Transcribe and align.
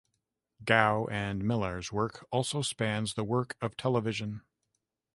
Gough 0.63 1.07
and 1.11 1.43
Millar's 1.43 1.91
work 1.91 2.25
also 2.31 2.63
spans 2.63 3.13
the 3.13 3.23
world 3.23 3.53
of 3.61 3.77
television. 3.77 4.41